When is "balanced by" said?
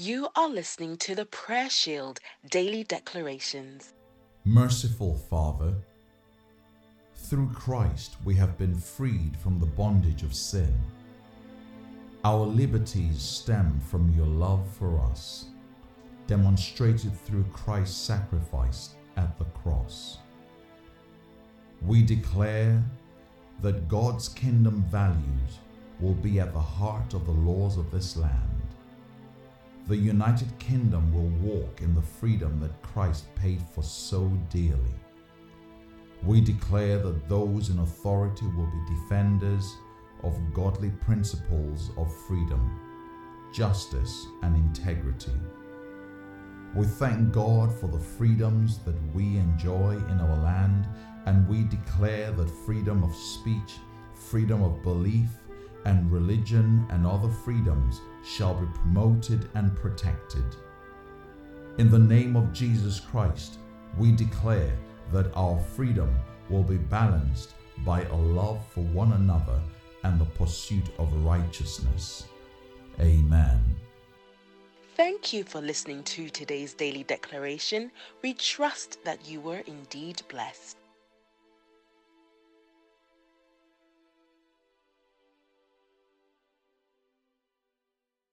66.76-68.02